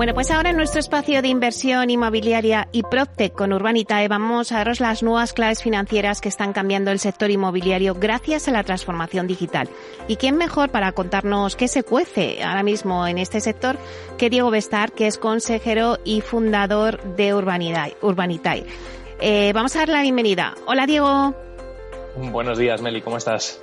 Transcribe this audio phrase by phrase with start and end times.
[0.00, 4.56] Bueno, pues ahora en nuestro espacio de inversión inmobiliaria y Proctec con Urbanitae vamos a
[4.56, 9.26] daros las nuevas claves financieras que están cambiando el sector inmobiliario gracias a la transformación
[9.26, 9.68] digital.
[10.08, 13.76] ¿Y quién mejor para contarnos qué se cuece ahora mismo en este sector
[14.16, 18.64] que Diego Bestar, que es consejero y fundador de Urbanitae?
[19.20, 20.54] Eh, vamos a dar la bienvenida.
[20.64, 21.34] Hola Diego.
[22.16, 23.60] Buenos días, Meli, ¿cómo estás?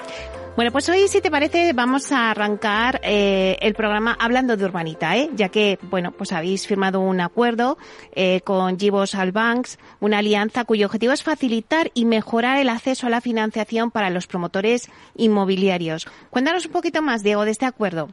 [0.57, 5.15] Bueno, pues hoy, si te parece, vamos a arrancar eh, el programa hablando de Urbanita,
[5.15, 5.29] ¿eh?
[5.35, 7.77] ya que, bueno, pues habéis firmado un acuerdo
[8.15, 13.11] eh, con Givos Albanks, una alianza cuyo objetivo es facilitar y mejorar el acceso a
[13.11, 16.07] la financiación para los promotores inmobiliarios.
[16.31, 18.09] Cuéntanos un poquito más, Diego, de este acuerdo.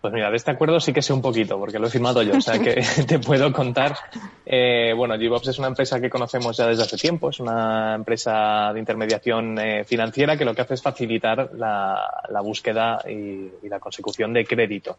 [0.00, 2.36] Pues mira, de este acuerdo sí que sé un poquito, porque lo he firmado yo,
[2.36, 3.96] o sea que te puedo contar.
[4.44, 8.72] Eh, bueno, GBops es una empresa que conocemos ya desde hace tiempo, es una empresa
[8.72, 14.32] de intermediación eh, financiera que lo que hace es facilitar la, búsqueda y, la consecución
[14.32, 14.98] de crédito.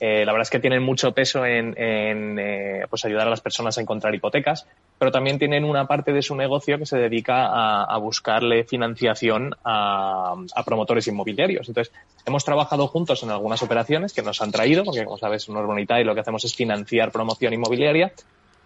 [0.00, 3.76] Eh, la verdad es que tienen mucho peso en, eh, pues ayudar a las personas
[3.76, 4.66] a encontrar hipotecas,
[4.98, 10.36] pero también tienen una parte de su negocio que se dedica a, buscarle financiación a,
[10.64, 11.68] promotores inmobiliarios.
[11.68, 11.92] Entonces,
[12.24, 16.04] hemos trabajado juntos en algunas operaciones que nos han traído, porque como sabes, en y
[16.04, 18.12] lo que hacemos es financiar promoción inmobiliaria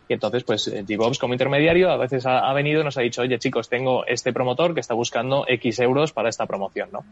[0.08, 3.22] y entonces, pues, eh, G-Bobs como intermediario a veces ha, venido y nos ha dicho,
[3.22, 7.05] oye, chicos, tengo este promotor que está buscando X euros para esta promoción, ¿no?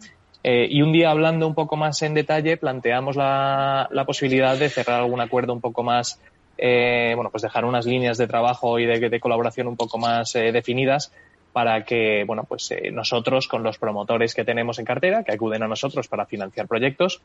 [0.45, 4.69] Eh, y un día hablando un poco más en detalle, planteamos la, la posibilidad de
[4.69, 6.21] cerrar algún acuerdo un poco más,
[6.59, 10.53] eh, bueno, pues dejar unas líneas de trabajo y de, colaboración un poco más eh,
[10.53, 11.13] definidas
[11.53, 15.69] para que, bueno, pues nosotros con los promotores que tenemos en cartera, que acuden a
[15.69, 17.21] nosotros para financiar proyectos,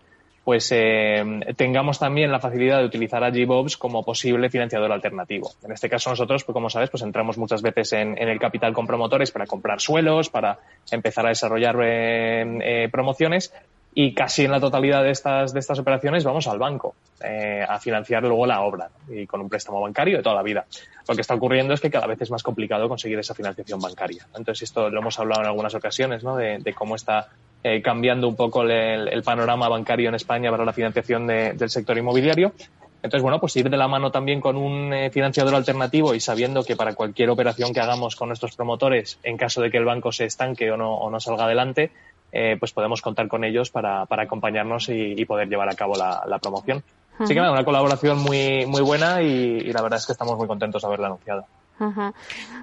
[0.48, 1.22] pues eh,
[1.58, 5.52] tengamos también la facilidad de utilizar a GBobs como posible financiador alternativo.
[5.62, 8.88] En este caso nosotros, pues como sabes, pues entramos muchas veces en, el capital con
[8.88, 10.58] promotores para comprar suelos, para
[10.90, 13.54] empezar a desarrollar eh, eh, promociones
[13.94, 16.96] y casi en la totalidad de estas, de estas operaciones vamos al banco
[17.68, 20.66] a financiar luego la obra y con un préstamo bancario de toda la vida.
[21.10, 24.28] Lo que está ocurriendo es que cada vez es más complicado conseguir esa financiación bancaria.
[24.36, 26.38] Entonces esto lo hemos hablado en algunas ocasiones, ¿no?
[26.38, 27.28] de, de cómo está
[27.70, 32.54] eh, cambiando un poco el, panorama bancario en España para la financiación del sector inmobiliario.
[33.04, 36.64] Entonces, bueno, pues ir de la mano también con un eh, financiador alternativo y sabiendo
[36.64, 40.14] que para cualquier operación que hagamos con nuestros promotores, en caso de que el banco
[40.14, 41.92] se estanque o no, o no salga adelante,
[42.32, 46.40] eh, pues podemos contar con ellos para, para acompañarnos y, poder llevar a cabo la,
[46.42, 46.82] promoción.
[47.20, 50.48] Así que nada, una colaboración muy, muy buena y la verdad es que estamos muy
[50.48, 51.46] contentos de haberla anunciado.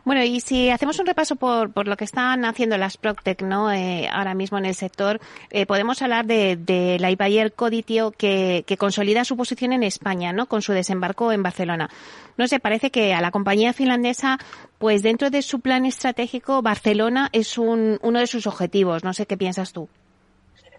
[0.05, 3.73] Bueno, y si hacemos un repaso por, por lo que están haciendo las Proctec, ¿no?
[3.73, 5.21] Eh, ahora mismo en el sector,
[5.51, 10.33] eh, podemos hablar de, de la Ibayer Coditio que, que consolida su posición en España,
[10.33, 10.47] ¿no?
[10.47, 11.91] Con su desembarco en Barcelona.
[12.37, 14.39] No sé, parece que a la compañía finlandesa,
[14.79, 19.05] pues dentro de su plan estratégico, Barcelona es un, uno de sus objetivos.
[19.05, 19.89] No sé qué piensas tú.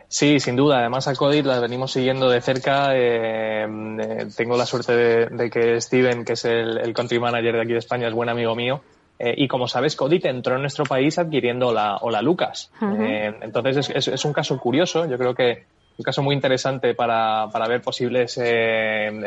[0.08, 0.80] Sí, sin duda.
[0.80, 2.96] Además, a Codit la venimos siguiendo de cerca.
[2.96, 7.72] Eh, eh, tengo la suerte de, que Steven, que es el, country manager de aquí
[7.74, 8.82] de España, es buen amigo mío.
[9.18, 12.72] Eh, y como sabes, Codit entró en nuestro país adquiriendo la Hola Lucas.
[12.82, 15.06] entonces, es, un caso curioso.
[15.06, 15.64] Yo creo que
[15.98, 18.38] un caso muy interesante para, para ver posibles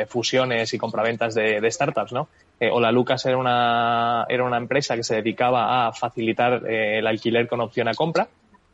[0.08, 2.28] fusiones y compraventas de, de startups, ¿no?
[2.60, 7.62] Hola Lucas era una, era una empresa que se dedicaba a facilitar el alquiler con
[7.62, 8.28] opción a compra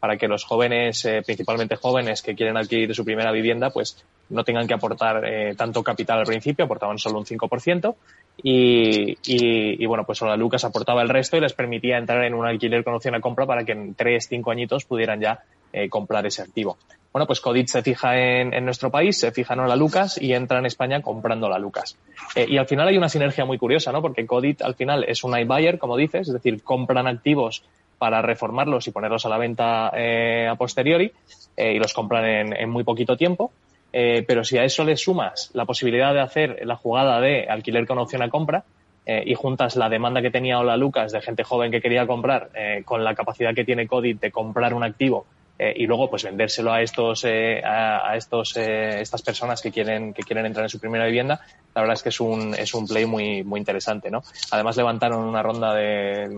[0.05, 4.45] para que los jóvenes, eh, principalmente jóvenes que quieren adquirir su primera vivienda, pues no
[4.45, 7.95] tengan que aportar eh, tanto capital al principio, aportaban solo un 5%,
[8.43, 12.45] y, y, bueno, pues solo Lucas aportaba el resto y les permitía entrar en un
[12.45, 15.39] alquiler con opción a compra para que en 3, 5 añitos pudieran ya
[15.73, 16.77] eh, comprar ese activo.
[17.11, 20.35] Bueno, pues Codit se fija en, en, nuestro país, se fija en la Lucas y
[20.35, 21.97] entra en España comprando la Lucas.
[22.37, 24.03] y al final hay una sinergia muy curiosa, ¿no?
[24.03, 27.65] Porque Codit al final es un iBuyer, como dices, es decir, compran activos
[27.99, 31.13] para reformarlos y ponerlos a la venta eh, a posteriori
[31.57, 33.53] eh, y los compran en, muy poquito tiempo.
[33.93, 37.87] Eh, pero si a eso le sumas la posibilidad de hacer la jugada de alquiler
[37.87, 38.65] con opción a compra
[39.07, 42.49] y juntas la demanda que tenía Hola Lucas de gente joven que quería comprar
[42.87, 45.27] con la capacidad que tiene Codit de comprar un activo
[45.57, 50.13] eh, y luego pues vendérselo a estos eh, a, estos eh, estas personas que quieren
[50.13, 51.41] que quieren entrar en su primera vivienda
[51.75, 55.25] la verdad es que es un es un play muy muy interesante no además levantaron
[55.25, 56.29] una ronda de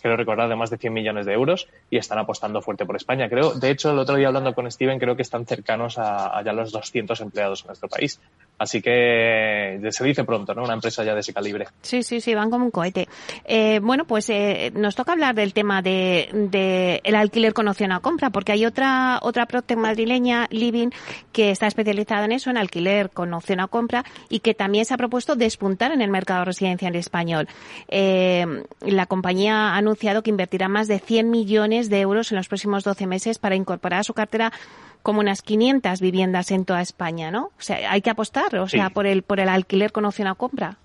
[0.00, 3.28] quiero recordar de más de 100 millones de euros y están apostando fuerte por España
[3.28, 3.54] creo.
[3.54, 6.52] De hecho el otro día hablando con Steven creo que están cercanos a, a ya
[6.52, 8.20] los 200 empleados en nuestro país
[8.58, 10.64] Así que se dice pronto, ¿no?
[10.64, 11.66] Una empresa ya de ese calibre.
[11.82, 13.06] Sí, sí, sí, van como un cohete.
[13.44, 17.92] Eh, bueno, pues eh, nos toca hablar del tema de, de, el alquiler con opción
[17.92, 20.88] a compra, porque hay otra otra Procter madrileña, Living,
[21.32, 24.94] que está especializada en eso, en alquiler con opción a compra, y que también se
[24.94, 27.48] ha propuesto despuntar en el mercado residencial español.
[27.88, 28.46] Eh,
[28.80, 32.84] la compañía ha anunciado que invertirá más de 100 millones de euros en los próximos
[32.84, 34.52] 12 meses para incorporar a su cartera
[35.02, 37.46] como unas 500 viviendas en toda España, ¿no?
[37.58, 40.34] O sea, hay que apostar, o sea, por el por el alquiler con opción a
[40.34, 40.78] compra.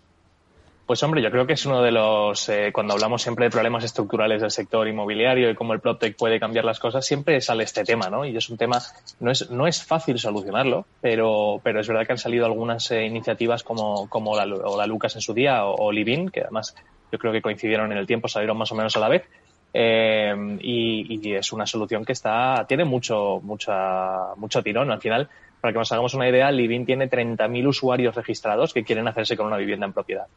[0.92, 3.86] Pues hombre, yo creo que es uno de los, eh, cuando hablamos siempre de problemas
[3.86, 7.86] estructurales del sector inmobiliario y cómo el PropTech puede cambiar las cosas, siempre sale este
[7.86, 8.25] tema, ¿no?
[8.25, 8.81] Y es un tema,
[9.22, 13.06] no es, no es fácil solucionarlo, pero, pero es verdad que han salido algunas eh,
[13.06, 16.75] iniciativas como, como la, o la Lucas en su día o, o Livin, que además
[17.10, 19.24] yo creo que coincidieron en el tiempo, salieron más o menos a la vez,
[19.73, 24.91] eh, y, y, es una solución que está, tiene mucho, mucha, mucho tirón.
[24.91, 25.29] Al final,
[25.59, 29.47] para que nos hagamos una idea, Living tiene 30.000 usuarios registrados que quieren hacerse con
[29.47, 30.27] una vivienda en propiedad.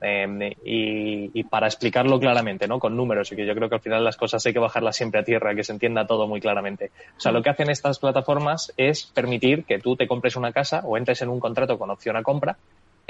[0.00, 2.78] Eh, y, y, para explicarlo claramente, ¿no?
[2.78, 5.20] Con números, y que yo creo que al final las cosas hay que bajarlas siempre
[5.20, 6.92] a tierra, que se entienda todo muy claramente.
[7.16, 10.82] O sea, lo que hacen estas plataformas es permitir que tú te compres una casa
[10.84, 12.56] o entres en un contrato con opción a compra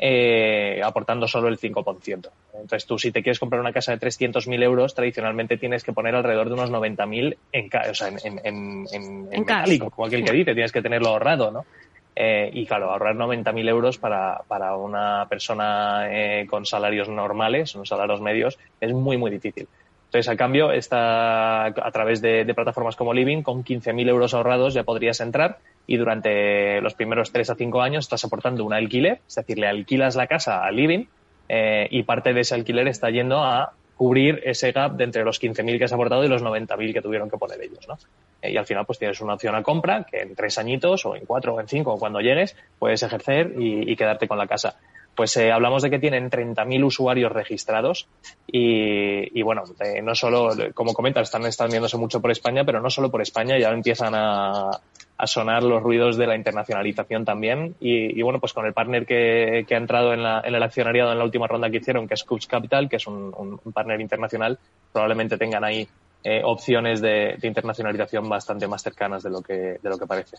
[0.01, 2.31] eh, aportando solo el 5%.
[2.55, 6.15] Entonces tú si te quieres comprar una casa de 300.000 euros, tradicionalmente tienes que poner
[6.15, 10.25] alrededor de unos 90.000 en, o sea, en, en, en, en, en metálico, como aquel
[10.25, 11.67] que dice, tienes que tenerlo ahorrado, ¿no?
[12.15, 17.89] Eh, y claro, ahorrar 90.000 euros para, para una persona eh, con salarios normales, unos
[17.89, 19.69] salarios medios, es muy, muy difícil.
[20.09, 24.83] Entonces, a cambio, está a través de, plataformas como Living, con 15.000 euros ahorrados ya
[24.83, 29.35] podrías entrar y durante los primeros tres a cinco años estás aportando un alquiler, es
[29.35, 31.05] decir, le alquilas la casa a Living
[31.51, 35.43] eh, y parte de ese alquiler está yendo a cubrir ese gap de entre los
[35.43, 37.99] 15.000 que has aportado y los 90.000 que tuvieron que poner ellos, ¿no?
[38.41, 41.17] Eh, y al final pues tienes una opción a compra que en tres añitos o
[41.17, 44.79] en cuatro o en cinco o cuando llegues puedes ejercer y quedarte con la casa.
[45.19, 48.07] Pues eh, hablamos de que tienen 30.000 usuarios registrados
[48.47, 52.89] y, y bueno, eh, no solo, como comentas, están extendiéndose mucho por España, pero no
[52.89, 54.79] solo por España, ya empiezan a,
[55.25, 57.75] sonar los ruidos de la internacionalización también.
[57.81, 60.63] Y, y bueno, pues con el partner que, que ha entrado en, la, en, el
[60.63, 63.73] accionariado en la última ronda que hicieron, que es Coops Capital, que es un, un
[63.73, 64.57] partner internacional,
[64.93, 65.89] probablemente tengan ahí
[66.25, 70.37] eh, opciones de, de, internacionalización bastante más cercanas de lo que, de lo que parece.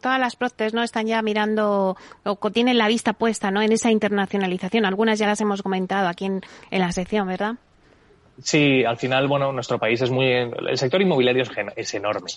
[0.00, 3.60] Todas las protes no están ya mirando o tienen la vista puesta ¿no?
[3.60, 4.84] en esa internacionalización.
[4.84, 7.56] Algunas ya las hemos comentado aquí en, en la sección, ¿verdad?
[8.42, 10.26] Sí, al final, bueno, nuestro país es muy.
[10.26, 12.30] El sector inmobiliario es, es enorme.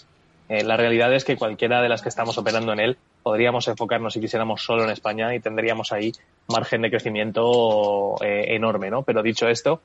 [0.50, 4.13] Eh, la realidad es que cualquiera de las que estamos operando en él podríamos enfocarnos
[4.13, 6.12] si quisiéramos solo en España y tendríamos ahí
[6.50, 9.04] margen de crecimiento eh, enorme, ¿no?
[9.04, 9.81] Pero dicho esto,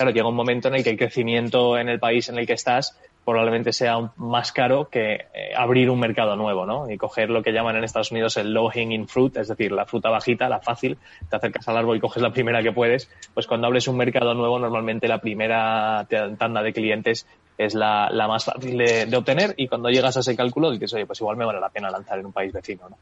[0.00, 2.54] claro, llega un momento en el que el crecimiento en el país en el que
[2.54, 6.90] estás probablemente sea más caro que eh, abrir un mercado nuevo, ¿no?
[6.90, 9.84] Y coger lo que llaman en Estados Unidos el low hanging fruit, es decir, la
[9.84, 10.96] fruta bajita, la fácil,
[11.28, 14.32] te acercas al árbol y coges la primera que puedes, pues cuando hables un mercado
[14.32, 16.06] nuevo, normalmente la primera
[16.38, 17.26] tanda de clientes
[17.58, 20.94] es la, la más fácil de, de, obtener y cuando llegas a ese cálculo dices,
[20.94, 22.96] oye, pues igual me vale la pena lanzar en un país vecino, ¿no?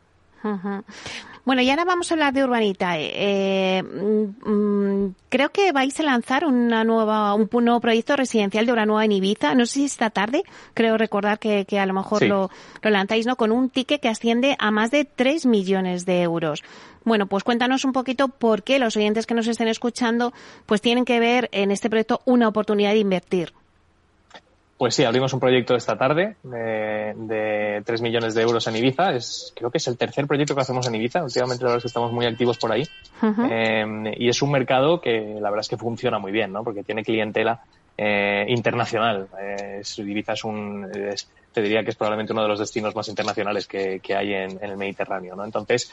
[0.45, 0.85] Uh -huh.
[1.49, 3.11] Bueno, y ahora vamos a hablar de Urbanitae.
[3.15, 8.73] Eh, mm, creo que vais a lanzar una nueva, un, un, nuevo proyecto residencial de
[8.73, 9.55] una nueva en Ibiza.
[9.55, 10.43] No sé si esta tarde,
[10.75, 12.27] creo recordar que, que a lo mejor sí.
[12.27, 12.51] lo,
[12.83, 13.37] lo lanzáis, ¿no?
[13.37, 16.63] Con un ticket que asciende a más de 3 millones de euros.
[17.05, 20.35] Bueno, pues cuéntanos un poquito por qué los oyentes que nos estén escuchando
[20.67, 23.55] pues tienen que ver en este proyecto una oportunidad de invertir.
[24.79, 29.11] Pues sí, abrimos un proyecto esta tarde de, de 3 millones de euros en Ibiza.
[29.11, 31.25] Es, creo que es el tercer proyecto que hacemos en Ibiza.
[31.25, 32.85] Últimamente la verdad es que estamos muy activos por ahí.
[33.21, 33.49] Uh -huh.
[33.51, 36.63] eh, y es un mercado que la verdad es que funciona muy bien, ¿no?
[36.63, 37.61] Porque tiene clientela
[37.97, 39.27] eh, internacional.
[39.41, 43.09] Eh, Ibiza es un, es, te diría que es probablemente uno de los destinos más
[43.09, 45.45] internacionales que, que hay en, en, el Mediterráneo, ¿no?
[45.45, 45.93] Entonces,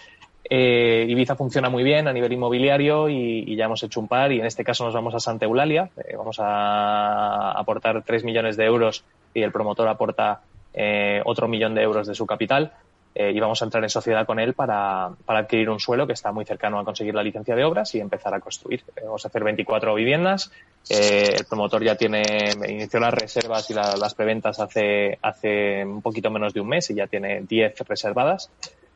[0.50, 4.32] eh, Ibiza funciona muy bien a nivel inmobiliario y, y, ya hemos hecho un par
[4.32, 5.90] y en este caso nos vamos a Santa Eulalia.
[5.98, 10.42] Eh, vamos a aportar 3 millones de euros y el promotor aporta
[10.74, 12.74] eh, otro millón de euros de su capital
[13.18, 16.12] eh, y vamos a entrar en sociedad con él para, para, adquirir un suelo que
[16.12, 18.84] está muy cercano a conseguir la licencia de obras y empezar a construir.
[19.02, 20.52] Vamos a hacer 24 viviendas.
[20.90, 22.24] Eh, el promotor ya tiene,
[22.68, 26.90] inició las reservas y la, las preventas hace, hace un poquito menos de un mes
[26.90, 28.52] y ya tiene 10 reservadas.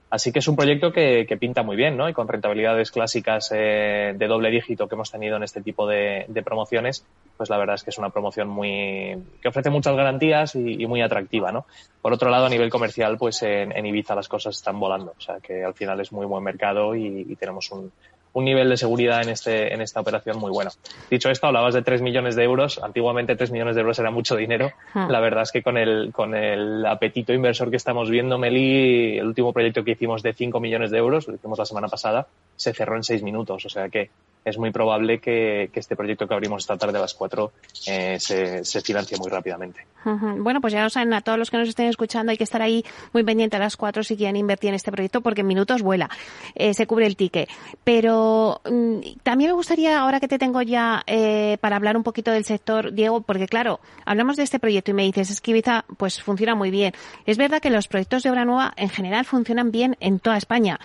[0.10, 2.10] Así que es un proyecto que, que, pinta muy bien, ¿no?
[2.10, 6.26] Y con rentabilidades clásicas eh, de doble dígito que hemos tenido en este tipo de,
[6.28, 7.06] de, promociones,
[7.38, 10.88] pues la verdad es que es una promoción muy que ofrece muchas garantías y, y
[10.88, 11.66] muy atractiva, ¿no?
[12.02, 15.22] Por otro lado, a nivel comercial, pues en, en, Ibiza las cosas están volando, o
[15.22, 17.92] sea que al final es muy buen mercado y, y tenemos un,
[18.34, 20.72] un nivel de seguridad en, este, en esta operación muy bueno.
[21.10, 22.80] Dicho esto, hablabas de 3 millones de euros.
[22.84, 24.72] Antiguamente 3 millones de euros era mucho dinero.
[24.94, 25.10] Hmm.
[25.10, 29.28] La verdad es que con el, con el apetito inversor que estamos viendo, Meli, el
[29.28, 32.74] último proyecto que hicimos de 5 millones de euros, lo hicimos la semana pasada, se
[32.74, 33.66] cerró en 6 minutos.
[33.66, 34.10] O sea que
[34.46, 37.52] es muy probable que, este proyecto que abrimos esta tarde a las 4
[37.88, 39.86] eh, se, se financie muy rápidamente.
[40.04, 42.62] Bueno, pues ya lo saben, a todos los que nos estén escuchando hay que estar
[42.62, 45.82] ahí muy pendiente a las 4 si quieren invertir en este proyecto porque en minutos
[45.82, 46.10] vuela,
[46.56, 47.50] eh, se cubre el ticket.
[47.84, 52.32] Pero mm, también me gustaría, ahora que te tengo ya eh, para hablar un poquito
[52.32, 55.84] del sector, Diego, porque claro, hablamos de este proyecto y me dices, es que Ibiza
[55.98, 56.94] pues funciona muy bien.
[57.26, 60.80] Es verdad que los proyectos de obra nueva en general funcionan bien en toda España,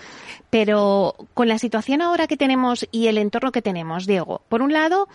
[0.51, 4.73] pero con la situación ahora que tenemos y el entorno que tenemos, Diego, por un
[4.73, 5.09] lado,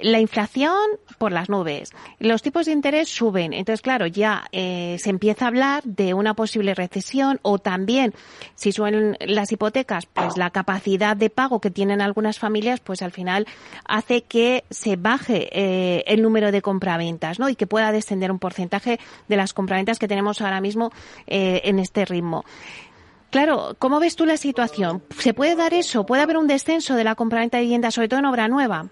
[0.00, 0.76] la inflación
[1.18, 5.48] por las nubes, los tipos de interés suben, entonces claro, ya eh, se empieza a
[5.48, 8.14] hablar de una posible recesión o también,
[8.54, 13.12] si suben las hipotecas, pues la capacidad de pago que tienen algunas familias, pues al
[13.12, 13.46] final
[13.86, 17.48] hace que se baje eh, el número de compraventas, ¿no?
[17.48, 20.92] Y que pueda descender un porcentaje de las compraventas que tenemos ahora mismo
[21.26, 22.44] eh, en este ritmo.
[23.36, 25.02] Claro, ¿cómo ves tú la situación?
[25.18, 26.06] ¿Se puede dar eso?
[26.06, 28.88] ¿Puede haber un descenso de la compraventa de vivienda, sobre todo en obra nueva?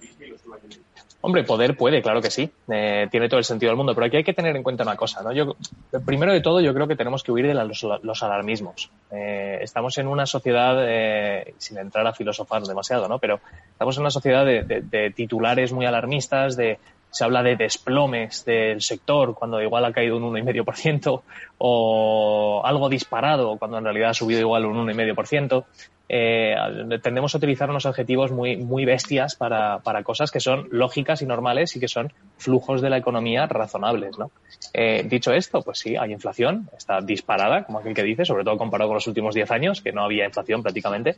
[1.22, 2.50] Hombre, poder puede, claro que sí.
[2.70, 3.94] Eh, tiene todo el sentido del mundo.
[3.94, 5.32] Pero aquí hay que tener en cuenta una cosa, ¿no?
[5.32, 5.56] Yo,
[6.04, 8.90] primero de todo, yo creo que tenemos que huir de los, alarmismos.
[9.10, 13.18] Eh, estamos en una sociedad, eh, sin entrar a filosofar demasiado, ¿no?
[13.18, 13.40] Pero
[13.72, 16.78] estamos en una sociedad de, titulares muy alarmistas, de
[17.14, 21.22] se habla de desplomes del sector cuando igual ha caído un 1,5%
[21.58, 25.64] o algo disparado cuando en realidad ha subido igual un 1,5%
[26.08, 26.54] eh,
[27.02, 31.26] tendemos a utilizar unos objetivos muy, muy bestias para, para, cosas que son lógicas y
[31.26, 34.18] normales y que son flujos de la economía razonables.
[34.18, 34.30] ¿no?
[34.72, 38.58] Eh, dicho esto, pues sí, hay inflación, está disparada, como aquel que dice, sobre todo
[38.58, 41.16] comparado con los últimos 10 años, que no había inflación prácticamente.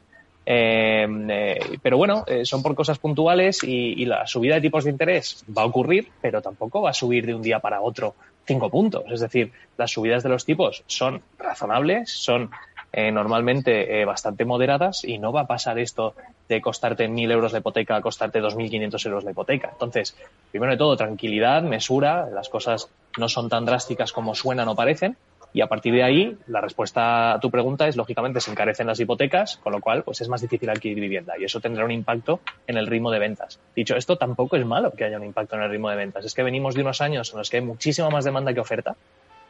[0.48, 4.84] Eh, eh pero bueno, eh, son por cosas puntuales y, y, la subida de tipos
[4.84, 8.14] de interés va a ocurrir, pero tampoco va a subir de un día para otro
[8.46, 9.04] cinco puntos.
[9.10, 12.50] Es decir, las subidas de los tipos son razonables, son
[12.92, 16.14] eh, normalmente eh, bastante moderadas y no va a pasar esto
[16.48, 19.68] de costarte 1.000 euros la hipoteca a costarte 2.500 euros la hipoteca.
[19.72, 20.16] Entonces,
[20.50, 22.88] primero de todo, tranquilidad, mesura, las cosas
[23.18, 25.16] no son tan drásticas como suenan o parecen.
[25.56, 29.00] Y a partir de ahí, la respuesta a tu pregunta es, lógicamente, se encarecen las
[29.00, 32.40] hipotecas, con lo cual, pues es más difícil adquirir vivienda y eso tendrá un impacto
[32.66, 33.58] en el ritmo de ventas.
[33.74, 36.26] Dicho esto, tampoco es malo que haya un impacto en el ritmo de ventas.
[36.26, 38.96] Es que venimos de unos años en los que hay muchísima más demanda que oferta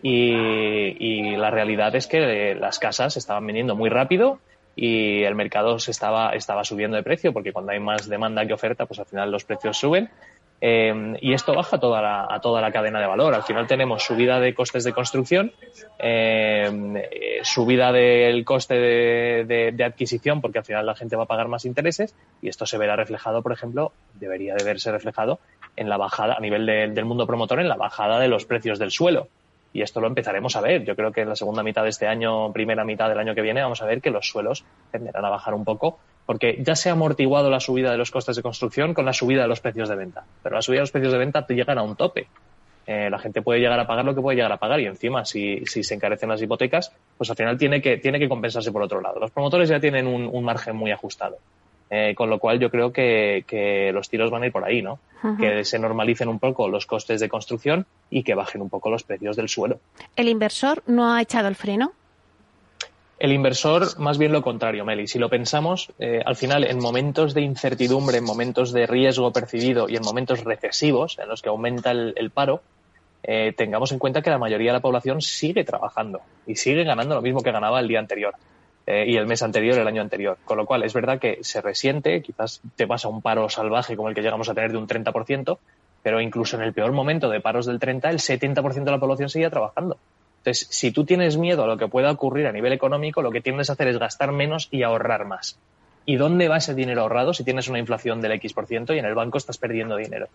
[0.00, 4.38] y, la realidad es que las casas estaban vendiendo muy rápido
[4.76, 8.52] y el mercado se estaba, estaba subiendo de precio porque cuando hay más demanda que
[8.52, 10.08] oferta, pues al final los precios suben.
[10.60, 13.34] Eh, y esto baja toda la, a toda la cadena de valor.
[13.34, 15.52] Al final tenemos subida de costes de construcción,
[15.98, 21.64] eh, subida del coste de, adquisición, porque al final la gente va a pagar más
[21.64, 25.38] intereses, y esto se verá reflejado, por ejemplo, debería de verse reflejado
[25.76, 28.90] en la bajada, a nivel del mundo promotor, en la bajada de los precios del
[28.90, 29.28] suelo
[29.76, 30.84] y esto lo empezaremos a ver.
[30.84, 33.42] Yo creo que en la segunda mitad de este año, primera mitad del año que
[33.42, 36.88] viene, vamos a ver que los suelos tenderán a bajar un poco, porque ya se
[36.88, 39.90] ha amortiguado la subida de los costes de construcción con la subida de los precios
[39.90, 40.24] de venta.
[40.42, 42.26] Pero la subida de los precios de venta te llegan a un tope.
[42.86, 45.24] Eh, la gente puede llegar a pagar lo que puede llegar a pagar y encima
[45.24, 48.82] si, si se encarecen las hipotecas, pues al final tiene que, tiene que compensarse por
[48.82, 49.20] otro lado.
[49.20, 51.36] Los promotores ya tienen un margen muy ajustado.
[51.88, 54.82] Eh, con lo cual yo creo que, que, los tiros van a ir por ahí,
[54.82, 54.98] ¿no?
[55.38, 59.04] Que se normalicen un poco los costes de construcción y que bajen un poco los
[59.04, 59.78] precios del suelo.
[60.14, 61.92] ¿El inversor no ha echado el freno?
[63.18, 65.06] El inversor, más bien lo contrario, Meli.
[65.06, 69.88] Si lo pensamos, eh, al final, en momentos de incertidumbre, en momentos de riesgo percibido
[69.88, 72.60] y en momentos recesivos, en los que aumenta el, paro,
[73.22, 77.14] eh, tengamos en cuenta que la mayoría de la población sigue trabajando y sigue ganando
[77.14, 78.34] lo mismo que ganaba el día anterior.
[78.86, 80.38] Eh, y el mes anterior, el año anterior.
[80.44, 84.08] Con lo cual, es verdad que se resiente, quizás te pasa un paro salvaje como
[84.08, 85.58] el que llegamos a tener de un 30%,
[86.02, 89.28] pero incluso en el peor momento de paros del 30, el 70% de la población
[89.28, 89.98] seguía trabajando.
[90.38, 93.40] Entonces, si tú tienes miedo a lo que pueda ocurrir a nivel económico, lo que
[93.40, 95.58] tiendes a hacer es gastar menos y ahorrar más.
[96.04, 99.16] ¿Y dónde va ese dinero ahorrado si tienes una inflación del X% y en el
[99.16, 100.28] banco estás perdiendo dinero?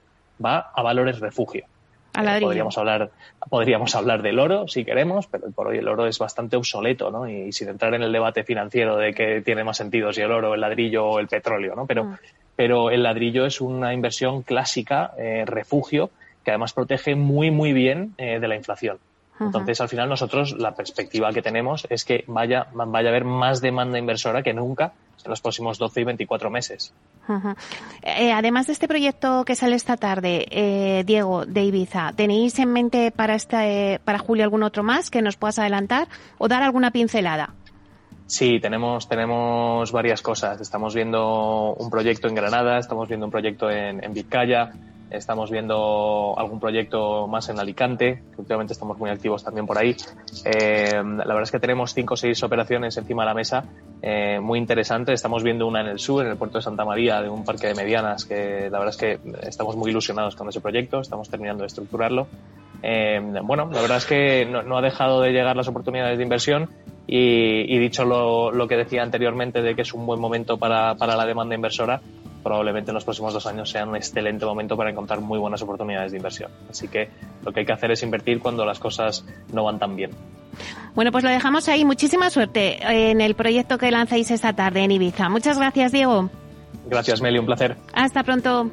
[0.43, 1.65] Va a valores refugio.
[2.13, 3.11] Eh, podríamos hablar,
[3.49, 7.27] podríamos hablar del oro si queremos, pero por hoy el oro es bastante obsoleto, ¿no?
[7.27, 10.53] Y sin entrar en el debate financiero de que tiene más sentido si el oro,
[10.53, 11.85] el ladrillo o el petróleo, ¿no?
[11.85, 12.17] Pero, mm.
[12.55, 16.09] pero el ladrillo es una inversión clásica, eh, refugio,
[16.43, 18.97] que además protege muy, muy bien eh, de la inflación.
[19.39, 23.59] Entonces, al final, nosotros la perspectiva que tenemos es que vaya, vaya a haber más
[23.59, 24.93] demanda inversora que nunca
[25.25, 26.93] en los próximos 12 y 24 meses.
[28.03, 32.71] Eh, además de este proyecto que sale esta tarde, eh, Diego, de Ibiza, ¿tenéis en
[32.71, 36.91] mente para, este, para julio algún otro más que nos puedas adelantar o dar alguna
[36.91, 37.53] pincelada?
[38.25, 40.61] Sí, tenemos, tenemos varias cosas.
[40.61, 44.71] Estamos viendo un proyecto en Granada, estamos viendo un proyecto en, en Vizcaya,
[45.11, 49.95] Estamos viendo algún proyecto más en Alicante, que últimamente estamos muy activos también por ahí.
[50.45, 53.65] Eh, la verdad es que tenemos cinco o seis operaciones encima de la mesa
[54.01, 55.15] eh, muy interesantes.
[55.15, 57.67] Estamos viendo una en el sur, en el puerto de Santa María, de un parque
[57.67, 61.63] de medianas, que la verdad es que estamos muy ilusionados con ese proyecto, estamos terminando
[61.63, 62.27] de estructurarlo.
[62.83, 66.69] Eh, bueno, la verdad es que no, ha dejado de llegar las oportunidades de inversión
[67.05, 71.15] y, dicho lo, lo, que decía anteriormente de que es un buen momento para, para
[71.15, 72.01] la demanda inversora,
[72.43, 76.11] probablemente en los próximos dos años sea un excelente momento para encontrar muy buenas oportunidades
[76.11, 76.51] de inversión.
[76.69, 77.09] Así que
[77.43, 80.11] lo que hay que hacer es invertir cuando las cosas no van tan bien.
[80.95, 81.85] Bueno, pues lo dejamos ahí.
[81.85, 85.29] Muchísima suerte en el proyecto que lanzáis esta tarde en Ibiza.
[85.29, 86.29] Muchas gracias, Diego.
[86.87, 87.39] Gracias, Meli.
[87.39, 87.77] Un placer.
[87.93, 88.69] Hasta pronto.